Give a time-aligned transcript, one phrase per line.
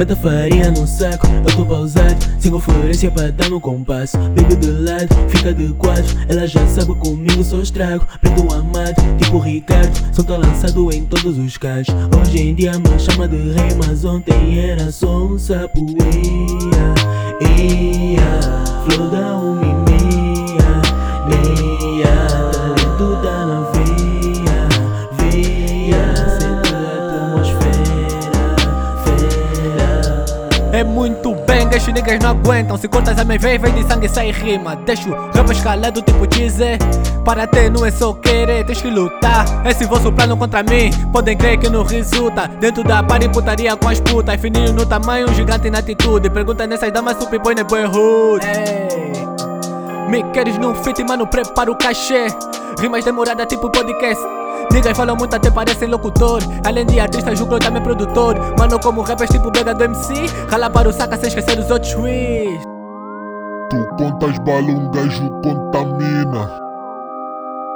[0.00, 2.16] Meta farinha no saco, eu tô pausado.
[2.38, 4.16] Sem conferência pra dar no compasso.
[4.16, 6.16] Baby de lado, fica de quatro.
[6.26, 8.06] Ela já sabe comigo só estrago.
[8.18, 9.92] Preto amado, tipo Ricardo.
[10.14, 14.04] Som tá lançado em todos os cantos Hoje em dia me chama de rei Mas
[14.04, 15.60] ontem era só um Ia,
[17.58, 19.79] ia Flow da um
[30.80, 32.74] É muito bem, estes niggas não aguentam.
[32.78, 34.74] Se cortas a minha vez, vem de sangue sai rima.
[34.76, 36.78] Deixo rap escalado tipo dizer
[37.22, 39.44] Para ter não é só querer, tens que lutar.
[39.66, 42.48] Esse vosso plano contra mim, podem crer que não resulta.
[42.48, 44.40] Dentro da party putaria com as putas.
[44.40, 46.30] Fininho no tamanho, gigante na atitude.
[46.30, 48.46] Pergunta nessas damas, super boy, né boy hood.
[48.46, 49.49] Ei.
[50.10, 52.26] Me queres num fit, mano, prepara o cachê
[52.80, 54.22] Rimas demorada tipo podcast
[54.72, 59.30] Niggas falam muito até parecem locutor Além de artista, julgo também produtor Mano, como rappers
[59.30, 60.14] tipo Brega do MC
[60.50, 62.70] Rala para o saca sem esquecer os outros tweets
[63.70, 66.50] Tu contas bala, um gajo contamina.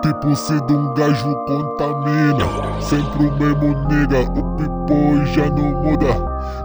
[0.00, 2.80] Tipo se de um gajo contamina.
[2.80, 6.14] Sempre o mesmo nigga, o pipo já não muda.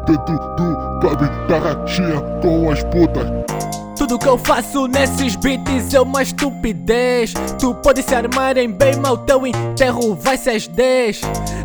[0.05, 3.27] Dentro do clube da ratinha com as putas.
[4.07, 7.33] Tudo que eu faço nesses beats é uma estupidez.
[7.59, 11.21] Tu pode se armar em bem, mal teu enterro vai ser as 10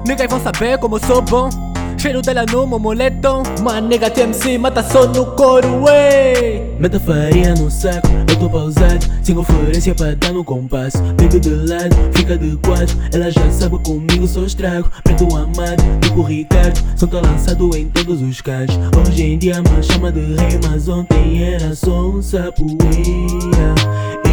[0.07, 1.70] Niggas vão saber como eu sou bom
[2.01, 7.55] Cheiro dela no meu moletom Uma nega TMC mata só no coro, ei Meta farinha
[7.57, 9.07] no saco, eu tô pausado.
[9.23, 10.97] Sem conferência pra dar no compasso.
[11.03, 12.97] Baby de lado, fica de quatro.
[13.13, 14.91] Ela já sabe comigo só estrago.
[15.05, 16.81] Preto amado, tipo Ricardo.
[16.97, 20.89] Som tá lançado em todos os cantos Hoje em dia me chama de rei Mas
[20.89, 22.67] ontem era só um sapo.
[22.97, 23.75] Ia,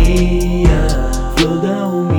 [0.09, 2.16] ia Flow da um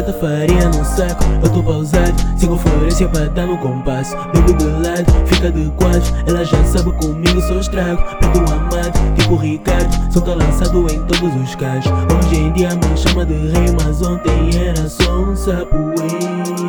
[0.00, 4.16] Meta farinha no saco, eu tô pausado Sem conferência pra dar no compasso.
[4.32, 6.14] Baby de lado, fica de quatro.
[6.26, 8.02] Ela já sabe comigo só estrago.
[8.18, 10.10] Preto amado, tipo Ricardo.
[10.10, 14.00] Som tá lançado em todos os cantos Hoje em dia me chama de rei Mas
[14.02, 15.76] ontem era só um sapo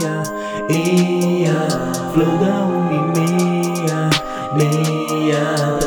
[0.02, 1.68] Ia, ia
[2.14, 4.10] Flow da um meia,
[4.54, 5.81] meia